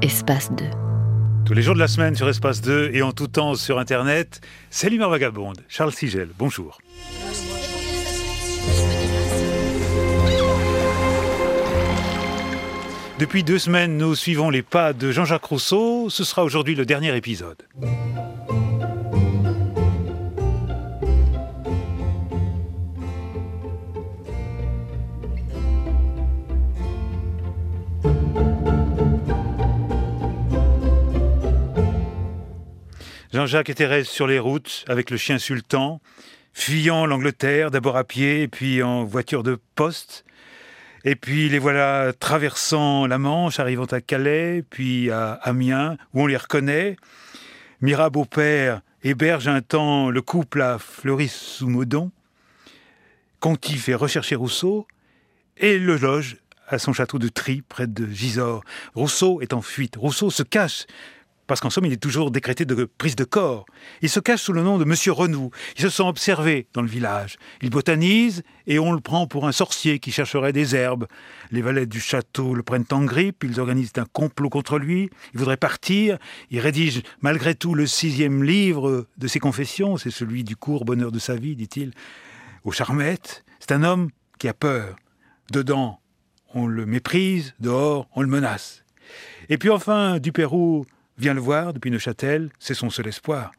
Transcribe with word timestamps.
Espace 0.00 0.52
2. 0.52 0.64
Tous 1.44 1.54
les 1.54 1.62
jours 1.62 1.74
de 1.74 1.80
la 1.80 1.88
semaine 1.88 2.14
sur 2.14 2.28
Espace 2.28 2.60
2 2.60 2.90
et 2.94 3.02
en 3.02 3.10
tout 3.10 3.26
temps 3.26 3.56
sur 3.56 3.80
Internet, 3.80 4.40
c'est 4.70 4.90
l'humeur 4.90 5.10
vagabonde. 5.10 5.58
Charles 5.68 5.92
Sigel, 5.92 6.28
bonjour. 6.38 6.78
Depuis 13.18 13.42
deux 13.42 13.58
semaines, 13.58 13.96
nous 13.96 14.14
suivons 14.14 14.50
les 14.50 14.62
pas 14.62 14.92
de 14.92 15.10
Jean-Jacques 15.10 15.44
Rousseau. 15.44 16.10
Ce 16.10 16.22
sera 16.22 16.44
aujourd'hui 16.44 16.76
le 16.76 16.86
dernier 16.86 17.16
épisode. 17.16 17.58
Jean-Jacques 33.42 33.70
et 33.70 33.74
Thérèse 33.74 34.06
sur 34.06 34.28
les 34.28 34.38
routes 34.38 34.84
avec 34.86 35.10
le 35.10 35.16
chien 35.16 35.36
sultan, 35.36 36.00
fuyant 36.52 37.06
l'Angleterre, 37.06 37.72
d'abord 37.72 37.96
à 37.96 38.04
pied, 38.04 38.46
puis 38.46 38.84
en 38.84 39.02
voiture 39.02 39.42
de 39.42 39.58
poste. 39.74 40.24
Et 41.02 41.16
puis 41.16 41.48
les 41.48 41.58
voilà 41.58 42.12
traversant 42.12 43.04
la 43.08 43.18
Manche, 43.18 43.58
arrivant 43.58 43.86
à 43.86 44.00
Calais, 44.00 44.62
puis 44.70 45.10
à 45.10 45.32
Amiens, 45.42 45.96
où 46.14 46.22
on 46.22 46.26
les 46.28 46.36
reconnaît. 46.36 46.94
Mira 47.80 48.10
Beaupère 48.10 48.80
héberge 49.02 49.48
un 49.48 49.60
temps 49.60 50.08
le 50.08 50.22
couple 50.22 50.62
à 50.62 50.78
Fleury-sous-Maudon. 50.78 52.12
Conti 53.40 53.74
fait 53.74 53.96
rechercher 53.96 54.36
Rousseau 54.36 54.86
et 55.56 55.80
le 55.80 55.96
loge 55.96 56.36
à 56.68 56.78
son 56.78 56.92
château 56.92 57.18
de 57.18 57.26
Tri, 57.26 57.60
près 57.68 57.88
de 57.88 58.06
Gisors. 58.06 58.62
Rousseau 58.94 59.40
est 59.40 59.52
en 59.52 59.62
fuite. 59.62 59.96
Rousseau 59.96 60.30
se 60.30 60.44
cache 60.44 60.86
parce 61.46 61.60
qu'en 61.60 61.70
somme, 61.70 61.86
il 61.86 61.92
est 61.92 62.02
toujours 62.02 62.30
décrété 62.30 62.64
de 62.64 62.84
prise 62.84 63.16
de 63.16 63.24
corps. 63.24 63.66
Il 64.00 64.08
se 64.08 64.20
cache 64.20 64.42
sous 64.42 64.52
le 64.52 64.62
nom 64.62 64.78
de 64.78 64.84
Monsieur 64.84 65.12
Renou. 65.12 65.50
Il 65.76 65.82
se 65.82 65.88
sent 65.88 66.02
observé 66.02 66.66
dans 66.72 66.82
le 66.82 66.88
village. 66.88 67.36
Il 67.60 67.70
botanise 67.70 68.42
et 68.66 68.78
on 68.78 68.92
le 68.92 69.00
prend 69.00 69.26
pour 69.26 69.46
un 69.46 69.52
sorcier 69.52 69.98
qui 69.98 70.12
chercherait 70.12 70.52
des 70.52 70.74
herbes. 70.76 71.06
Les 71.50 71.62
valets 71.62 71.86
du 71.86 72.00
château 72.00 72.54
le 72.54 72.62
prennent 72.62 72.84
en 72.90 73.04
grippe, 73.04 73.44
ils 73.44 73.60
organisent 73.60 73.92
un 73.96 74.04
complot 74.04 74.50
contre 74.50 74.78
lui. 74.78 75.10
Il 75.34 75.38
voudrait 75.38 75.56
partir. 75.56 76.18
Il 76.50 76.60
rédige 76.60 77.02
malgré 77.20 77.54
tout 77.54 77.74
le 77.74 77.86
sixième 77.86 78.44
livre 78.44 79.06
de 79.18 79.26
ses 79.26 79.40
confessions. 79.40 79.96
C'est 79.96 80.10
celui 80.10 80.44
du 80.44 80.56
court 80.56 80.84
bonheur 80.84 81.12
de 81.12 81.18
sa 81.18 81.34
vie, 81.34 81.56
dit-il, 81.56 81.92
aux 82.64 82.72
charmettes. 82.72 83.44
C'est 83.58 83.72
un 83.72 83.82
homme 83.82 84.10
qui 84.38 84.48
a 84.48 84.54
peur. 84.54 84.96
Dedans, 85.50 86.00
on 86.54 86.66
le 86.66 86.86
méprise, 86.86 87.54
dehors, 87.60 88.08
on 88.14 88.22
le 88.22 88.28
menace. 88.28 88.84
Et 89.48 89.58
puis 89.58 89.70
enfin, 89.70 90.18
du 90.18 90.32
Pérou 90.32 90.86
vient 91.18 91.34
le 91.34 91.40
voir 91.40 91.72
depuis 91.72 91.90
Neuchâtel, 91.90 92.50
c'est 92.58 92.74
son 92.74 92.90
seul 92.90 93.08
espoir. 93.08 93.52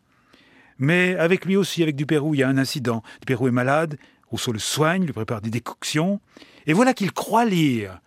Mais 0.80 1.16
avec 1.16 1.46
lui 1.46 1.56
aussi, 1.56 1.84
avec 1.84 1.96
Dupérou, 1.96 2.34
il 2.34 2.40
y 2.40 2.44
a 2.44 2.48
un 2.48 2.58
incident. 2.58 3.04
Dupérou 3.22 3.48
est 3.48 3.52
malade, 3.52 3.98
Rousseau 4.28 4.52
le 4.52 4.60
soigne, 4.60 5.06
lui 5.06 5.14
prépare 5.14 5.42
des 5.42 5.52
décoctions, 5.52 6.20
et 6.66 6.74
voilà 6.74 6.94
qu'il 6.94 7.12
croit 7.12 7.46
lire 7.46 8.00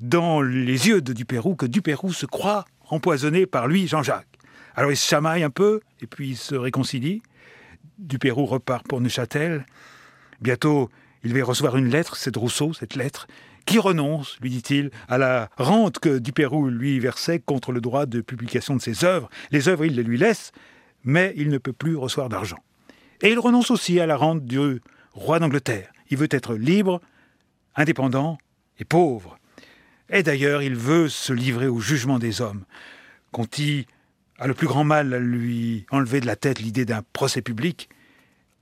dans 0.00 0.42
les 0.42 0.88
yeux 0.88 1.00
de 1.00 1.12
Dupérou 1.12 1.54
que 1.54 1.66
Dupérou 1.66 2.12
se 2.12 2.26
croit 2.26 2.64
empoisonné 2.88 3.46
par 3.46 3.68
lui, 3.68 3.86
Jean-Jacques. 3.86 4.26
Alors 4.74 4.90
il 4.90 4.96
se 4.96 5.08
chamaille 5.08 5.44
un 5.44 5.50
peu, 5.50 5.80
et 6.00 6.06
puis 6.06 6.30
il 6.30 6.36
se 6.36 6.54
réconcilie. 6.54 7.22
Dupérou 7.98 8.44
repart 8.46 8.86
pour 8.86 9.00
Neuchâtel. 9.00 9.64
Bientôt, 10.40 10.90
il 11.22 11.32
va 11.32 11.44
recevoir 11.44 11.76
une 11.76 11.88
lettre, 11.88 12.16
c'est 12.16 12.32
de 12.32 12.38
Rousseau, 12.38 12.72
cette 12.72 12.96
lettre, 12.96 13.28
qui 13.66 13.78
renonce, 13.78 14.38
lui 14.40 14.50
dit-il, 14.50 14.90
à 15.08 15.18
la 15.18 15.50
rente 15.56 15.98
que 15.98 16.18
Dupérou 16.18 16.68
lui 16.68 16.98
versait 17.00 17.38
contre 17.38 17.72
le 17.72 17.80
droit 17.80 18.06
de 18.06 18.20
publication 18.20 18.76
de 18.76 18.82
ses 18.82 19.04
œuvres. 19.04 19.28
Les 19.50 19.68
œuvres, 19.68 19.84
il 19.84 19.94
les 19.96 20.02
lui 20.02 20.18
laisse, 20.18 20.52
mais 21.04 21.32
il 21.36 21.48
ne 21.48 21.58
peut 21.58 21.72
plus 21.72 21.96
recevoir 21.96 22.28
d'argent. 22.28 22.58
Et 23.22 23.30
il 23.30 23.38
renonce 23.38 23.70
aussi 23.70 24.00
à 24.00 24.06
la 24.06 24.16
rente 24.16 24.44
du 24.44 24.80
roi 25.12 25.38
d'Angleterre. 25.38 25.92
Il 26.10 26.18
veut 26.18 26.28
être 26.30 26.54
libre, 26.54 27.00
indépendant 27.76 28.38
et 28.78 28.84
pauvre. 28.84 29.38
Et 30.10 30.22
d'ailleurs, 30.22 30.62
il 30.62 30.74
veut 30.74 31.08
se 31.08 31.32
livrer 31.32 31.66
au 31.66 31.80
jugement 31.80 32.18
des 32.18 32.40
hommes. 32.40 32.64
Conti 33.32 33.86
a 34.38 34.46
le 34.46 34.54
plus 34.54 34.66
grand 34.66 34.84
mal 34.84 35.14
à 35.14 35.18
lui 35.18 35.86
enlever 35.90 36.20
de 36.20 36.26
la 36.26 36.36
tête 36.36 36.60
l'idée 36.60 36.84
d'un 36.84 37.02
procès 37.12 37.40
public 37.40 37.88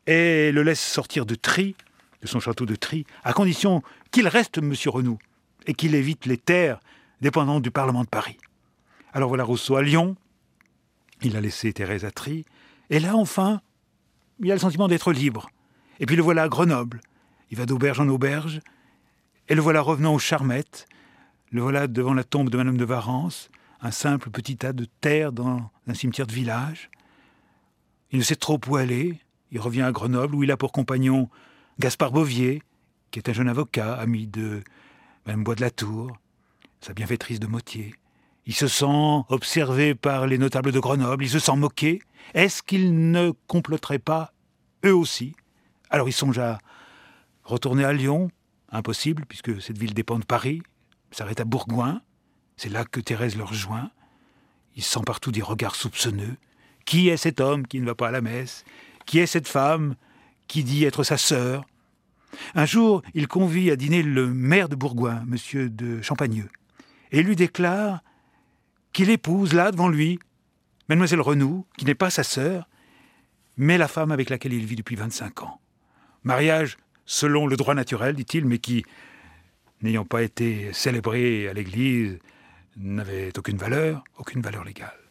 et 0.06 0.52
le 0.52 0.62
laisse 0.62 0.80
sortir 0.80 1.26
de 1.26 1.34
Tri, 1.34 1.74
de 2.22 2.28
son 2.28 2.40
château 2.40 2.66
de 2.66 2.76
Tri, 2.76 3.04
à 3.24 3.32
condition 3.32 3.82
qu'il 4.10 4.28
reste 4.28 4.58
M. 4.58 4.72
Renou 4.86 5.18
et 5.66 5.74
qu'il 5.74 5.94
évite 5.94 6.26
les 6.26 6.38
terres 6.38 6.80
dépendantes 7.20 7.62
du 7.62 7.70
Parlement 7.70 8.04
de 8.04 8.08
Paris. 8.08 8.38
Alors 9.12 9.28
voilà 9.28 9.44
Rousseau 9.44 9.76
à 9.76 9.82
Lyon, 9.82 10.16
il 11.22 11.36
a 11.36 11.40
laissé 11.40 11.72
Thérèse 11.72 12.04
à 12.04 12.10
Tri, 12.10 12.44
et 12.90 12.98
là 12.98 13.16
enfin, 13.16 13.60
il 14.40 14.50
a 14.50 14.54
le 14.54 14.60
sentiment 14.60 14.88
d'être 14.88 15.12
libre. 15.12 15.50
Et 16.00 16.06
puis 16.06 16.16
le 16.16 16.22
voilà 16.22 16.44
à 16.44 16.48
Grenoble, 16.48 17.00
il 17.50 17.58
va 17.58 17.66
d'auberge 17.66 18.00
en 18.00 18.08
auberge, 18.08 18.60
et 19.48 19.54
le 19.54 19.60
voilà 19.60 19.80
revenant 19.80 20.14
aux 20.14 20.18
Charmettes, 20.18 20.86
le 21.50 21.60
voilà 21.60 21.86
devant 21.86 22.14
la 22.14 22.24
tombe 22.24 22.48
de 22.48 22.56
Madame 22.56 22.76
de 22.76 22.84
Varence, 22.84 23.50
un 23.82 23.90
simple 23.90 24.30
petit 24.30 24.56
tas 24.56 24.72
de 24.72 24.86
terre 25.00 25.32
dans 25.32 25.70
un 25.86 25.94
cimetière 25.94 26.26
de 26.26 26.32
village. 26.32 26.88
Il 28.10 28.18
ne 28.18 28.24
sait 28.24 28.36
trop 28.36 28.60
où 28.68 28.76
aller, 28.76 29.18
il 29.50 29.60
revient 29.60 29.82
à 29.82 29.92
Grenoble 29.92 30.34
où 30.34 30.44
il 30.44 30.50
a 30.50 30.56
pour 30.56 30.72
compagnon 30.72 31.28
Gaspard 31.78 32.12
Bovier, 32.12 32.62
qui 33.10 33.18
est 33.18 33.28
un 33.28 33.32
jeune 33.32 33.48
avocat, 33.48 33.94
ami 33.94 34.26
de 34.26 34.62
Mme 35.26 35.42
Bois 35.42 35.54
de 35.54 35.62
la 35.62 35.70
Tour, 35.70 36.16
sa 36.80 36.92
bienfaitrice 36.92 37.40
de 37.40 37.46
Motier. 37.46 37.94
Il 38.44 38.54
se 38.54 38.66
sent 38.66 39.22
observé 39.28 39.94
par 39.94 40.26
les 40.26 40.36
notables 40.36 40.72
de 40.72 40.80
Grenoble, 40.80 41.24
il 41.24 41.30
se 41.30 41.38
sent 41.38 41.56
moqué. 41.56 42.02
Est-ce 42.34 42.62
qu'ils 42.62 43.10
ne 43.10 43.32
comploteraient 43.46 43.98
pas, 43.98 44.32
eux 44.84 44.94
aussi? 44.94 45.34
Alors 45.88 46.08
il 46.08 46.12
songe 46.12 46.38
à 46.38 46.58
retourner 47.44 47.84
à 47.84 47.92
Lyon, 47.92 48.30
impossible, 48.70 49.24
puisque 49.26 49.60
cette 49.62 49.78
ville 49.78 49.94
dépend 49.94 50.18
de 50.18 50.24
Paris, 50.24 50.62
s'arrête 51.10 51.40
à 51.40 51.44
Bourgoin, 51.44 52.02
c'est 52.56 52.68
là 52.68 52.84
que 52.84 53.00
Thérèse 53.00 53.36
le 53.36 53.44
rejoint. 53.44 53.90
Il 54.76 54.82
sent 54.82 55.00
partout 55.06 55.32
des 55.32 55.42
regards 55.42 55.74
soupçonneux. 55.74 56.36
Qui 56.84 57.08
est 57.08 57.16
cet 57.16 57.40
homme 57.40 57.66
qui 57.66 57.80
ne 57.80 57.86
va 57.86 57.94
pas 57.94 58.08
à 58.08 58.10
la 58.10 58.20
messe? 58.20 58.64
Qui 59.06 59.18
est 59.20 59.26
cette 59.26 59.48
femme 59.48 59.94
qui 60.52 60.64
dit 60.64 60.84
être 60.84 61.02
sa 61.02 61.16
sœur 61.16 61.64
un 62.54 62.66
jour, 62.66 63.02
il 63.14 63.26
convie 63.26 63.70
à 63.70 63.76
dîner 63.76 64.02
le 64.02 64.26
maire 64.26 64.68
de 64.68 64.76
Bourgoin, 64.76 65.22
monsieur 65.26 65.70
de 65.70 66.02
Champagneux, 66.02 66.50
et 67.10 67.22
lui 67.22 67.36
déclare 67.36 68.02
qu'il 68.92 69.08
épouse 69.08 69.54
là 69.54 69.70
devant 69.70 69.88
lui 69.88 70.18
mademoiselle 70.90 71.22
Renou, 71.22 71.64
qui 71.78 71.86
n'est 71.86 71.94
pas 71.94 72.10
sa 72.10 72.22
sœur, 72.22 72.68
mais 73.56 73.78
la 73.78 73.88
femme 73.88 74.12
avec 74.12 74.28
laquelle 74.28 74.52
il 74.52 74.66
vit 74.66 74.76
depuis 74.76 74.96
25 74.96 75.42
ans. 75.42 75.58
Mariage 76.22 76.76
selon 77.06 77.46
le 77.46 77.56
droit 77.56 77.74
naturel, 77.74 78.14
dit-il, 78.14 78.44
mais 78.44 78.58
qui, 78.58 78.84
n'ayant 79.80 80.04
pas 80.04 80.22
été 80.22 80.70
célébré 80.74 81.48
à 81.48 81.54
l'Église, 81.54 82.18
n'avait 82.76 83.36
aucune 83.38 83.56
valeur, 83.56 84.04
aucune 84.18 84.42
valeur 84.42 84.64
légale. 84.64 85.01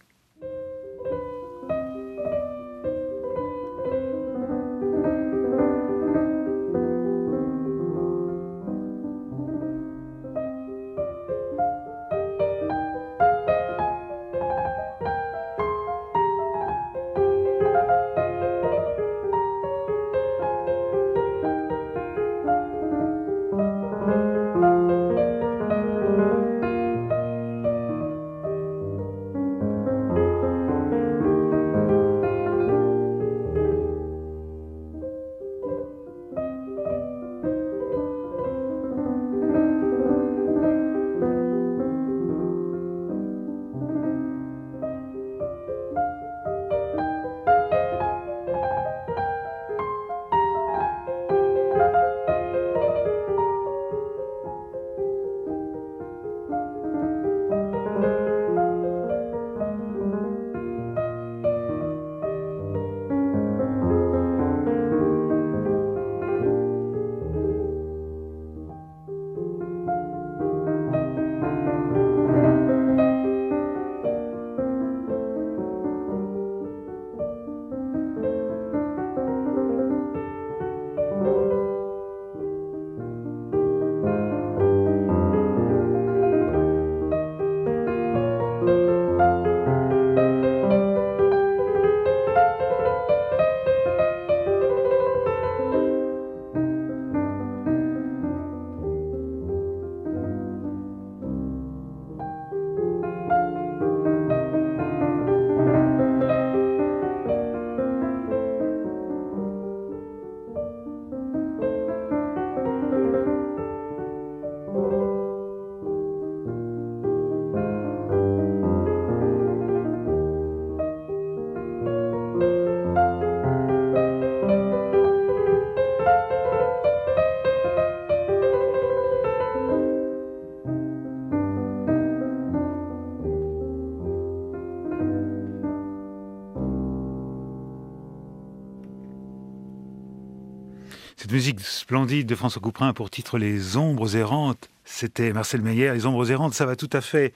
Splendide 141.62 142.28
de 142.28 142.36
François 142.36 142.62
Couperin 142.62 142.94
pour 142.94 143.10
titre 143.10 143.38
Les 143.38 143.78
ombres 143.78 144.16
errantes, 144.16 144.69
c'était 144.86 145.34
Marcel 145.34 145.62
Meyer. 145.62 145.94
Les 145.94 146.06
ombres 146.06 146.30
errantes, 146.31 146.54
ça 146.54 146.66
va 146.66 146.75
tout 146.75 146.90
à 146.94 147.02
fait 147.02 147.34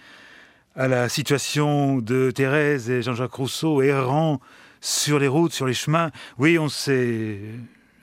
à 0.76 0.88
la 0.88 1.10
situation 1.10 1.98
de 1.98 2.32
Thérèse 2.32 2.90
et 2.90 3.02
Jean-Jacques 3.02 3.34
Rousseau 3.34 3.82
errant 3.82 4.40
sur 4.82 5.20
les 5.20 5.28
routes, 5.28 5.54
sur 5.54 5.66
les 5.66 5.74
chemins. 5.74 6.12
Oui, 6.38 6.60
on 6.60 6.70
s'est 6.70 7.40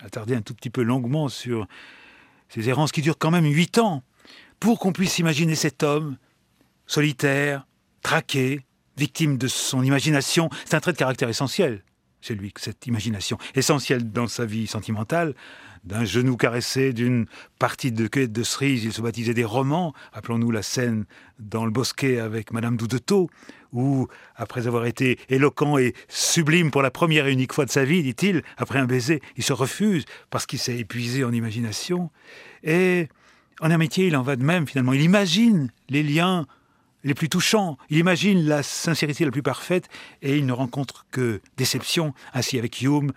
attardé 0.05 0.35
un 0.35 0.41
tout 0.41 0.55
petit 0.55 0.71
peu 0.71 0.83
longuement 0.83 1.29
sur 1.29 1.67
ces 2.49 2.69
errances 2.69 2.93
qui 2.93 3.03
durent 3.03 3.19
quand 3.19 3.31
même 3.31 3.47
huit 3.47 3.79
ans, 3.79 4.03
pour 4.61 4.79
qu'on 4.79 4.93
puisse 4.93 5.19
imaginer 5.19 5.55
cet 5.55 5.83
homme 5.83 6.17
solitaire, 6.87 7.67
traqué, 8.03 8.61
victime 8.97 9.39
de 9.39 9.49
son 9.49 9.83
imagination. 9.83 10.51
C'est 10.65 10.77
un 10.77 10.81
trait 10.81 10.93
de 10.93 10.99
caractère 10.99 11.29
essentiel 11.29 11.83
chez 12.23 12.35
lui, 12.35 12.53
cette 12.57 12.87
imagination, 12.87 13.37
essentielle 13.55 14.11
dans 14.11 14.29
sa 14.29 14.47
vie 14.47 14.67
sentimentale, 14.67 15.35
d'un 15.85 16.05
genou 16.05 16.37
caressé, 16.37 16.93
d'une 16.93 17.27
partie 17.59 17.91
de 17.91 18.07
cueillette 18.07 18.33
de 18.33 18.45
cerises, 18.45 18.85
il 18.85 18.93
se 18.93 19.03
baptisait 19.03 19.35
des 19.35 19.45
romans. 19.45 19.93
Appelons-nous 20.13 20.53
la 20.53 20.63
scène 20.63 21.05
dans 21.41 21.65
le 21.65 21.73
bosquet 21.73 22.21
avec 22.21 22.53
Madame 22.53 22.77
Doudetot, 22.77 23.29
où, 23.73 24.07
après 24.37 24.69
avoir 24.69 24.87
été 24.87 25.19
éloquent 25.29 25.79
et 25.79 25.95
sublime 26.09 26.71
pour 26.71 26.83
la 26.83 26.93
première 26.93 27.27
et 27.27 27.33
unique 27.33 27.53
fois 27.53 27.65
de 27.65 27.71
sa 27.71 27.85
vie, 27.85 28.03
dit-il, 28.03 28.43
après 28.57 28.79
un 28.79 28.87
baiser, 28.87 29.21
il 29.37 29.43
se 29.43 29.53
refuse 29.53 30.05
parce 30.31 30.47
qu'il 30.47 30.61
s'est 30.61 30.79
épuisé 30.79 31.25
en 31.25 31.33
imagination. 31.33 32.11
Et 32.63 33.09
en 33.61 33.71
amitié, 33.71 34.07
il 34.07 34.17
en 34.17 34.23
va 34.23 34.37
de 34.37 34.45
même 34.45 34.69
finalement. 34.69 34.93
Il 34.93 35.03
imagine 35.03 35.73
les 35.89 36.05
liens 36.05 36.47
les 37.05 37.15
plus 37.15 37.29
touchants. 37.29 37.79
Il 37.91 37.99
imagine 37.99 38.45
la 38.47 38.63
sincérité 38.63 39.25
la 39.25 39.31
plus 39.31 39.43
parfaite 39.43 39.89
et 40.23 40.37
il 40.37 40.47
ne 40.47 40.53
rencontre 40.53 41.07
que 41.11 41.41
déception, 41.57 42.15
ainsi 42.35 42.59
avec 42.59 42.81
Hume, 42.81 43.13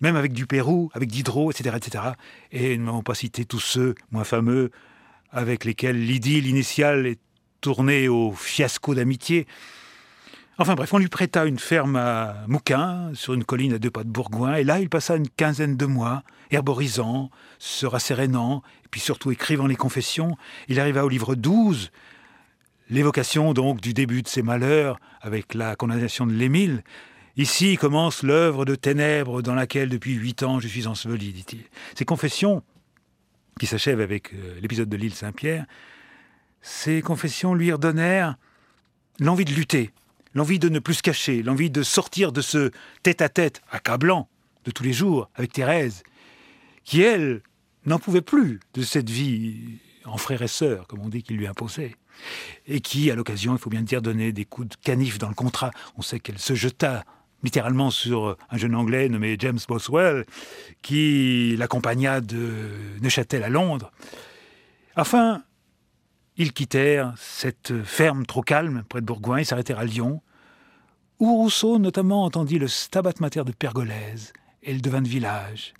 même 0.00 0.16
avec 0.16 0.32
Dupérou, 0.32 0.90
avec 0.94 1.10
Diderot, 1.10 1.50
etc. 1.50 1.76
etc. 1.76 2.04
Et 2.52 2.76
nous 2.76 2.86
n'avons 2.86 3.02
pas 3.02 3.14
cité 3.14 3.44
tous 3.44 3.60
ceux 3.60 3.94
moins 4.10 4.24
fameux 4.24 4.70
avec 5.30 5.64
lesquels 5.64 5.98
l'idylle 5.98 6.46
initiale 6.46 7.06
est 7.06 7.18
tournée 7.60 8.08
au 8.08 8.32
fiasco 8.32 8.94
d'amitié. 8.94 9.46
Enfin 10.58 10.74
bref, 10.74 10.92
on 10.94 10.98
lui 10.98 11.08
prêta 11.08 11.46
une 11.46 11.58
ferme 11.58 11.96
à 11.96 12.44
Mouquin, 12.46 13.10
sur 13.14 13.34
une 13.34 13.42
colline 13.42 13.72
à 13.72 13.78
deux 13.78 13.90
pas 13.90 14.04
de 14.04 14.08
Bourgoin, 14.08 14.54
et 14.54 14.62
là 14.62 14.78
il 14.78 14.88
passa 14.88 15.16
une 15.16 15.28
quinzaine 15.28 15.76
de 15.76 15.86
mois, 15.86 16.22
herborisant, 16.52 17.30
se 17.58 17.86
rassérénant, 17.86 18.62
et 18.84 18.88
puis 18.88 19.00
surtout 19.00 19.32
écrivant 19.32 19.66
les 19.66 19.74
confessions. 19.74 20.36
Il 20.68 20.78
arriva 20.78 21.04
au 21.04 21.08
livre 21.08 21.34
12, 21.34 21.90
L'évocation 22.90 23.54
donc 23.54 23.80
du 23.80 23.94
début 23.94 24.22
de 24.22 24.28
ses 24.28 24.42
malheurs 24.42 24.98
avec 25.22 25.54
la 25.54 25.74
condamnation 25.74 26.26
de 26.26 26.32
l'Émile. 26.32 26.84
Ici 27.36 27.78
commence 27.78 28.22
l'œuvre 28.22 28.66
de 28.66 28.74
ténèbres 28.74 29.40
dans 29.40 29.54
laquelle 29.54 29.88
depuis 29.88 30.12
huit 30.12 30.42
ans 30.42 30.60
je 30.60 30.68
suis 30.68 30.86
enseveli, 30.86 31.32
dit-il. 31.32 31.64
Ces 31.96 32.04
confessions, 32.04 32.62
qui 33.58 33.66
s'achèvent 33.66 34.00
avec 34.00 34.34
euh, 34.34 34.60
l'épisode 34.60 34.88
de 34.90 34.96
l'île 34.98 35.14
Saint-Pierre, 35.14 35.64
ces 36.60 37.00
confessions 37.00 37.54
lui 37.54 37.72
redonnèrent 37.72 38.36
l'envie 39.18 39.46
de 39.46 39.54
lutter, 39.54 39.90
l'envie 40.34 40.58
de 40.58 40.68
ne 40.68 40.78
plus 40.78 40.94
se 40.94 41.02
cacher, 41.02 41.42
l'envie 41.42 41.70
de 41.70 41.82
sortir 41.82 42.32
de 42.32 42.42
ce 42.42 42.70
tête-à-tête 43.02 43.62
accablant 43.70 44.28
de 44.66 44.70
tous 44.70 44.82
les 44.82 44.92
jours 44.92 45.30
avec 45.34 45.52
Thérèse, 45.52 46.02
qui, 46.84 47.00
elle, 47.00 47.42
n'en 47.86 47.98
pouvait 47.98 48.22
plus 48.22 48.60
de 48.74 48.82
cette 48.82 49.08
vie 49.08 49.78
en 50.04 50.18
frère 50.18 50.42
et 50.42 50.48
sœur, 50.48 50.86
comme 50.86 51.00
on 51.00 51.08
dit 51.08 51.22
qu'il 51.22 51.36
lui 51.38 51.46
imposait 51.46 51.96
et 52.66 52.80
qui, 52.80 53.10
à 53.10 53.14
l'occasion, 53.14 53.52
il 53.54 53.58
faut 53.58 53.70
bien 53.70 53.82
dire, 53.82 54.02
donnait 54.02 54.32
des 54.32 54.44
coups 54.44 54.68
de 54.68 54.74
canif 54.76 55.18
dans 55.18 55.28
le 55.28 55.34
contrat. 55.34 55.70
On 55.96 56.02
sait 56.02 56.20
qu'elle 56.20 56.38
se 56.38 56.54
jeta 56.54 57.04
littéralement 57.42 57.90
sur 57.90 58.36
un 58.50 58.56
jeune 58.56 58.74
Anglais 58.74 59.08
nommé 59.08 59.36
James 59.38 59.58
Boswell, 59.68 60.24
qui 60.82 61.54
l'accompagna 61.58 62.20
de 62.20 62.70
Neuchâtel 63.02 63.44
à 63.44 63.50
Londres. 63.50 63.92
Enfin, 64.96 65.44
ils 66.36 66.52
quittèrent 66.52 67.14
cette 67.16 67.84
ferme 67.84 68.26
trop 68.26 68.42
calme 68.42 68.82
près 68.88 69.00
de 69.00 69.06
Bourgoin 69.06 69.38
et 69.38 69.44
s'arrêtèrent 69.44 69.78
à 69.78 69.84
Lyon, 69.84 70.22
où 71.20 71.36
Rousseau 71.36 71.78
notamment 71.78 72.24
entendit 72.24 72.58
le 72.58 72.66
stabat 72.66 73.12
mater 73.20 73.44
de 73.44 73.52
Pergolèse 73.52 74.32
et 74.62 74.72
le 74.72 74.80
devin 74.80 75.02
de 75.02 75.08
village. 75.08 75.74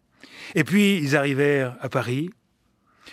Et 0.55 0.65
puis 0.65 0.99
ils 0.99 1.17
arrivèrent 1.17 1.77
à 1.81 1.89
Paris. 1.89 2.31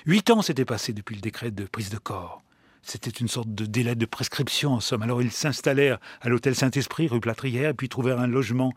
Huit 0.05 0.29
ans 0.29 0.41
s'étaient 0.41 0.65
passés 0.65 0.93
depuis 0.93 1.15
le 1.15 1.21
décret 1.21 1.51
de 1.51 1.63
prise 1.63 1.89
de 1.89 1.97
corps. 1.97 2.43
C'était 2.83 3.11
une 3.11 3.27
sorte 3.27 3.53
de 3.53 3.65
délai 3.65 3.95
de 3.95 4.05
prescription, 4.05 4.73
en 4.73 4.79
somme. 4.79 5.03
Alors 5.03 5.21
ils 5.21 5.31
s'installèrent 5.31 5.99
à 6.21 6.29
l'hôtel 6.29 6.55
Saint-Esprit, 6.55 7.07
rue 7.07 7.19
Plâtrière, 7.19 7.73
puis 7.75 7.89
trouvèrent 7.89 8.19
un 8.19 8.27
logement 8.27 8.73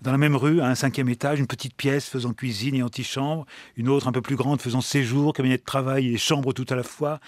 dans 0.00 0.12
la 0.12 0.18
même 0.18 0.36
rue, 0.36 0.60
à 0.60 0.66
un 0.66 0.74
cinquième 0.74 1.08
étage, 1.08 1.40
une 1.40 1.48
petite 1.48 1.74
pièce 1.74 2.08
faisant 2.08 2.32
cuisine 2.32 2.74
et 2.76 2.82
antichambre, 2.82 3.46
une 3.76 3.88
autre 3.88 4.06
un 4.06 4.12
peu 4.12 4.22
plus 4.22 4.36
grande 4.36 4.60
faisant 4.60 4.80
séjour, 4.80 5.32
cabinet 5.32 5.58
de 5.58 5.64
travail 5.64 6.14
et 6.14 6.18
chambre 6.18 6.52
tout 6.52 6.66
à 6.68 6.76
la 6.76 6.84
fois, 6.84 7.18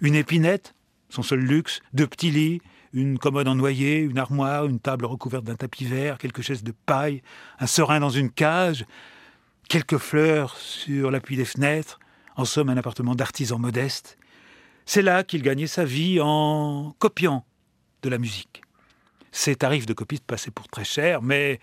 une 0.00 0.14
épinette, 0.14 0.74
son 1.08 1.22
seul 1.22 1.40
luxe, 1.40 1.80
deux 1.92 2.06
petits 2.06 2.30
lits, 2.30 2.62
une 2.92 3.18
commode 3.18 3.48
en 3.48 3.56
noyer, 3.56 3.98
une 3.98 4.18
armoire, 4.18 4.66
une 4.66 4.78
table 4.78 5.06
recouverte 5.06 5.44
d'un 5.44 5.56
tapis 5.56 5.84
vert, 5.84 6.18
quelques 6.18 6.42
chaises 6.42 6.62
de 6.62 6.72
paille, 6.86 7.22
un 7.58 7.66
serin 7.66 7.98
dans 7.98 8.10
une 8.10 8.30
cage, 8.30 8.84
quelques 9.68 9.98
fleurs 9.98 10.56
sur 10.56 11.10
l'appui 11.10 11.36
des 11.36 11.44
fenêtres, 11.44 11.98
en 12.36 12.44
somme 12.44 12.68
un 12.68 12.76
appartement 12.76 13.16
d'artisan 13.16 13.58
modeste, 13.58 14.18
c'est 14.92 15.02
là 15.02 15.22
qu'il 15.22 15.42
gagnait 15.42 15.68
sa 15.68 15.84
vie 15.84 16.18
en 16.20 16.96
copiant 16.98 17.44
de 18.02 18.08
la 18.08 18.18
musique. 18.18 18.60
Ses 19.30 19.54
tarifs 19.54 19.86
de 19.86 19.92
copiste 19.92 20.24
passaient 20.26 20.50
pour 20.50 20.66
très 20.66 20.82
cher, 20.82 21.22
mais 21.22 21.60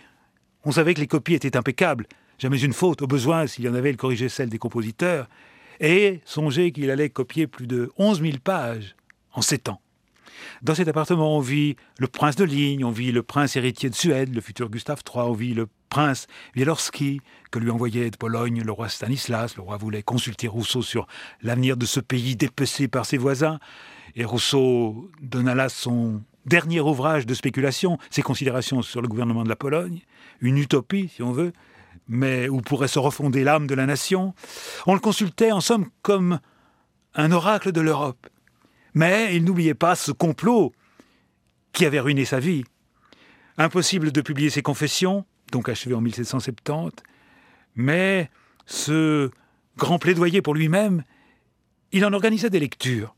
on 0.64 0.72
savait 0.72 0.94
que 0.94 1.02
les 1.02 1.08
copies 1.08 1.34
étaient 1.34 1.58
impeccables. 1.58 2.08
Jamais 2.40 2.62
une 2.62 2.72
faute, 2.72 3.02
au 3.02 3.08
besoin, 3.08 3.46
s'il 3.46 3.66
y 3.66 3.68
en 3.68 3.74
avait, 3.74 3.90
il 3.90 3.98
corrigeait 3.98 4.30
celle 4.30 4.48
des 4.48 4.60
compositeurs. 4.60 5.28
Et 5.82 6.22
songez 6.24 6.72
qu'il 6.72 6.90
allait 6.90 7.10
copier 7.10 7.48
plus 7.48 7.68
de 7.68 7.92
11 7.98 8.22
000 8.22 8.38
pages 8.42 8.96
en 9.34 9.42
sept 9.42 9.68
ans. 9.68 9.82
Dans 10.62 10.76
cet 10.76 10.88
appartement, 10.88 11.36
on 11.36 11.42
vit 11.42 11.76
le 12.00 12.08
prince 12.08 12.38
de 12.38 12.46
Ligne, 12.46 12.86
on 12.86 12.92
vit 12.92 13.12
le 13.12 13.24
prince 13.24 13.58
héritier 13.58 13.90
de 13.90 13.96
Suède, 13.96 14.34
le 14.34 14.40
futur 14.40 14.70
Gustave 14.70 15.02
III, 15.06 15.26
on 15.26 15.34
vit 15.34 15.54
le 15.54 15.68
prince 15.90 16.28
Wielorski, 16.56 17.22
que 17.52 17.60
lui 17.60 17.70
envoyait 17.70 18.10
de 18.10 18.18
Pologne 18.18 18.62
le 18.64 18.72
roi 18.72 18.90
Stanislas. 18.90 19.56
Le 19.56 19.62
roi 19.62 19.78
voulait 19.78 20.04
consulter 20.04 20.48
Rousseau 20.48 20.82
sur 20.82 21.08
l'avenir 21.42 21.78
de 21.78 21.86
ce 21.86 22.00
pays 22.00 22.36
dépecé 22.36 22.88
par 22.88 23.06
ses 23.06 23.18
voisins. 23.18 23.60
Et 24.16 24.26
Rousseau 24.26 25.10
donna 25.22 25.56
là 25.56 25.70
son 25.70 26.22
dernier 26.46 26.80
ouvrage 26.80 27.26
de 27.26 27.34
spéculation, 27.34 27.98
ses 28.10 28.22
considérations 28.22 28.82
sur 28.82 29.02
le 29.02 29.08
gouvernement 29.08 29.44
de 29.44 29.50
la 29.50 29.56
Pologne, 29.56 30.02
une 30.40 30.58
utopie, 30.58 31.10
si 31.14 31.22
on 31.22 31.32
veut, 31.32 31.54
mais 32.08 32.48
où 32.48 32.62
pourrait 32.62 32.88
se 32.88 33.00
refonder 33.00 33.44
l'âme 33.44 33.68
de 33.68 33.76
la 33.76 33.86
nation. 33.86 34.34
On 34.86 34.94
le 34.94 35.00
consultait 35.00 35.52
en 35.52 35.62
somme 35.62 35.88
comme 36.02 36.40
un 37.16 37.32
oracle 37.32 37.72
de 37.72 37.82
l'Europe. 37.82 38.28
Mais 38.94 39.36
il 39.36 39.44
n'oubliait 39.44 39.74
pas 39.74 39.96
ce 39.96 40.12
complot 40.12 40.74
qui 41.74 41.86
avait 41.86 42.00
ruiné 42.00 42.26
sa 42.26 42.40
vie. 42.40 42.64
Impossible 43.58 44.12
de 44.12 44.22
publier 44.22 44.50
ses 44.50 44.62
confessions, 44.62 45.26
donc 45.52 45.70
achevé 45.70 45.94
en 45.96 46.02
1770, 46.02 46.92
mais 47.76 48.30
ce 48.66 49.32
grand 49.78 50.00
plaidoyer 50.00 50.42
pour 50.42 50.56
lui-même, 50.56 51.04
il 51.92 52.06
en 52.06 52.14
organisait 52.14 52.50
des 52.50 52.60
lectures. 52.60 53.16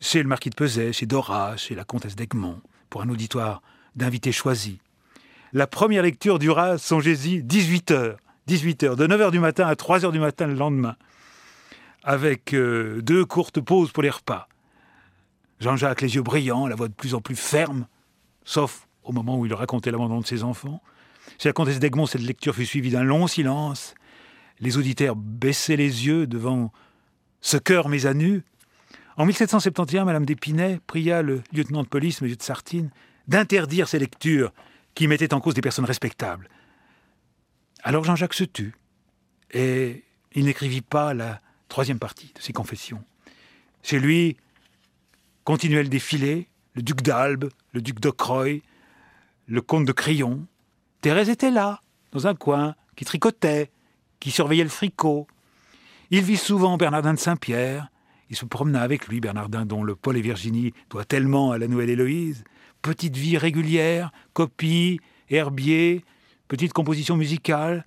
Chez 0.00 0.22
le 0.22 0.28
marquis 0.28 0.50
de 0.50 0.54
Peset, 0.54 0.92
chez 0.92 1.06
Dora, 1.06 1.56
chez 1.56 1.74
la 1.74 1.84
comtesse 1.84 2.16
d'Egmont, 2.16 2.60
pour 2.90 3.02
un 3.02 3.08
auditoire 3.08 3.62
d'invités 3.96 4.32
choisis. 4.32 4.78
La 5.52 5.66
première 5.66 6.02
lecture 6.02 6.38
dura, 6.38 6.78
songez-y, 6.78 7.42
18 7.42 7.90
heures. 7.90 8.18
18 8.46 8.82
heures, 8.84 8.96
de 8.96 9.06
9 9.06 9.20
heures 9.20 9.30
du 9.30 9.40
matin 9.40 9.66
à 9.66 9.76
3 9.76 10.06
heures 10.06 10.12
du 10.12 10.18
matin 10.18 10.46
le 10.46 10.54
lendemain, 10.54 10.96
avec 12.02 12.54
euh, 12.54 13.02
deux 13.02 13.26
courtes 13.26 13.60
pauses 13.60 13.92
pour 13.92 14.02
les 14.02 14.08
repas. 14.08 14.48
Jean-Jacques, 15.60 16.00
les 16.00 16.14
yeux 16.14 16.22
brillants, 16.22 16.66
la 16.66 16.74
voix 16.74 16.88
de 16.88 16.94
plus 16.94 17.14
en 17.14 17.20
plus 17.20 17.36
ferme, 17.36 17.86
sauf 18.44 18.88
au 19.02 19.12
moment 19.12 19.38
où 19.38 19.44
il 19.44 19.52
racontait 19.52 19.90
l'abandon 19.90 20.20
de 20.20 20.26
ses 20.26 20.44
enfants. 20.44 20.80
Chez 21.38 21.48
la 21.48 21.52
comtesse 21.52 21.78
d'Egmont, 21.78 22.06
cette 22.06 22.22
lecture 22.22 22.54
fut 22.54 22.66
suivie 22.66 22.90
d'un 22.90 23.04
long 23.04 23.28
silence. 23.28 23.94
Les 24.58 24.76
auditeurs 24.76 25.14
baissaient 25.14 25.76
les 25.76 26.06
yeux 26.06 26.26
devant 26.26 26.72
ce 27.40 27.56
cœur 27.56 27.88
mis 27.88 28.06
à 28.06 28.14
nu. 28.14 28.42
En 29.16 29.24
1771, 29.24 30.04
Madame 30.04 30.26
d'Épinay 30.26 30.80
pria 30.88 31.22
le 31.22 31.42
lieutenant 31.52 31.84
de 31.84 31.88
police, 31.88 32.22
M. 32.22 32.34
de 32.34 32.42
Sartine, 32.42 32.90
d'interdire 33.28 33.88
ces 33.88 34.00
lectures 34.00 34.52
qui 34.96 35.06
mettaient 35.06 35.32
en 35.32 35.40
cause 35.40 35.54
des 35.54 35.60
personnes 35.60 35.84
respectables. 35.84 36.48
Alors 37.84 38.02
Jean-Jacques 38.02 38.34
se 38.34 38.44
tut 38.44 38.74
et 39.52 40.02
il 40.32 40.44
n'écrivit 40.44 40.80
pas 40.80 41.14
la 41.14 41.40
troisième 41.68 42.00
partie 42.00 42.32
de 42.34 42.42
ses 42.42 42.52
confessions. 42.52 43.04
Chez 43.84 44.00
lui, 44.00 44.36
continuait 45.44 45.84
le 45.84 45.88
défilé, 45.88 46.48
le 46.74 46.82
duc 46.82 47.00
d'Albe, 47.02 47.48
le 47.72 47.80
duc 47.80 48.00
d'Ocroy, 48.00 48.62
le 49.46 49.60
comte 49.60 49.84
de 49.84 49.92
Crillon, 49.92 50.44
Thérèse 51.00 51.28
était 51.28 51.50
là, 51.50 51.80
dans 52.12 52.26
un 52.26 52.34
coin, 52.34 52.74
qui 52.96 53.04
tricotait, 53.04 53.70
qui 54.18 54.30
surveillait 54.30 54.64
le 54.64 54.68
fricot. 54.68 55.26
Il 56.10 56.22
vit 56.22 56.36
souvent 56.36 56.76
Bernardin 56.76 57.14
de 57.14 57.18
Saint-Pierre. 57.18 57.90
Il 58.30 58.36
se 58.36 58.44
promena 58.44 58.82
avec 58.82 59.06
lui, 59.08 59.20
Bernardin, 59.20 59.64
dont 59.64 59.84
le 59.84 59.94
Paul 59.94 60.16
et 60.16 60.20
Virginie 60.20 60.72
doit 60.90 61.04
tellement 61.04 61.52
à 61.52 61.58
la 61.58 61.68
nouvelle 61.68 61.90
Héloïse. 61.90 62.44
Petite 62.82 63.16
vie 63.16 63.38
régulière, 63.38 64.10
copie, 64.32 65.00
herbier, 65.30 66.04
petite 66.48 66.72
composition 66.72 67.16
musicale. 67.16 67.86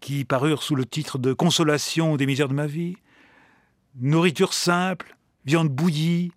qui 0.00 0.24
parurent 0.26 0.62
sous 0.62 0.76
le 0.76 0.84
titre 0.84 1.18
de 1.18 1.32
Consolation 1.32 2.16
des 2.16 2.26
misères 2.26 2.48
de 2.48 2.54
ma 2.54 2.66
vie. 2.66 2.96
Nourriture 3.98 4.52
simple, 4.52 5.16
viande 5.46 5.70
bouillie, 5.70 6.32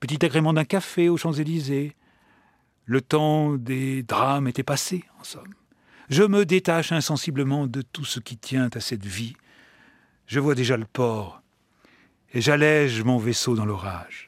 petit 0.00 0.24
agrément 0.24 0.54
d'un 0.54 0.64
café 0.64 1.10
aux 1.10 1.18
Champs-Élysées. 1.18 1.94
Le 2.86 3.00
temps 3.00 3.56
des 3.56 4.04
drames 4.04 4.46
était 4.46 4.62
passé, 4.62 5.04
en 5.20 5.24
somme. 5.24 5.54
Je 6.08 6.22
me 6.22 6.46
détache 6.46 6.92
insensiblement 6.92 7.66
de 7.66 7.82
tout 7.82 8.04
ce 8.04 8.20
qui 8.20 8.36
tient 8.36 8.70
à 8.72 8.80
cette 8.80 9.04
vie. 9.04 9.34
Je 10.26 10.38
vois 10.38 10.54
déjà 10.54 10.76
le 10.76 10.84
port, 10.84 11.42
et 12.32 12.40
j'allège 12.40 13.02
mon 13.02 13.18
vaisseau 13.18 13.56
dans 13.56 13.66
l'orage. 13.66 14.25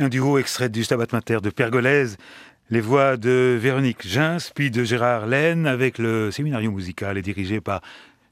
Un 0.00 0.08
duo 0.08 0.38
extrait 0.38 0.68
du 0.68 0.82
Stabat 0.82 1.06
Mater 1.12 1.38
de 1.40 1.50
Pergolèse, 1.50 2.16
les 2.68 2.80
voix 2.80 3.16
de 3.16 3.56
Véronique 3.60 4.04
Jins, 4.04 4.38
puis 4.52 4.72
de 4.72 4.82
Gérard 4.82 5.28
Laine, 5.28 5.68
avec 5.68 5.98
le 5.98 6.32
séminario 6.32 6.72
musical 6.72 7.16
et 7.16 7.22
dirigé 7.22 7.60
par 7.60 7.80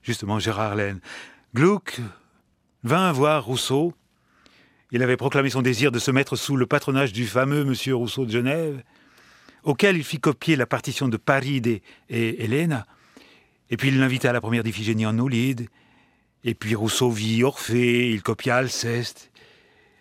justement 0.02 0.40
Gérard 0.40 0.74
Laine. 0.74 0.98
Gluck 1.54 2.00
vint 2.82 3.12
voir 3.12 3.44
Rousseau. 3.44 3.94
Il 4.90 5.04
avait 5.04 5.16
proclamé 5.16 5.50
son 5.50 5.62
désir 5.62 5.92
de 5.92 6.00
se 6.00 6.10
mettre 6.10 6.34
sous 6.34 6.56
le 6.56 6.66
patronage 6.66 7.12
du 7.12 7.26
fameux 7.26 7.64
Monsieur 7.64 7.94
Rousseau 7.94 8.26
de 8.26 8.32
Genève, 8.32 8.82
auquel 9.62 9.96
il 9.96 10.02
fit 10.02 10.18
copier 10.18 10.56
la 10.56 10.66
partition 10.66 11.06
de 11.06 11.16
Paride 11.16 11.80
et 12.08 12.44
Helena. 12.44 12.86
Et 13.70 13.76
puis 13.76 13.88
il 13.88 14.00
l'invita 14.00 14.30
à 14.30 14.32
la 14.32 14.40
première 14.40 14.64
d'Iphigénie 14.64 15.06
en 15.06 15.16
Oulide. 15.16 15.68
Et 16.42 16.54
puis 16.54 16.74
Rousseau 16.74 17.10
vit 17.10 17.44
Orphée, 17.44 18.10
il 18.10 18.20
copia 18.20 18.56
Alceste. 18.56 19.31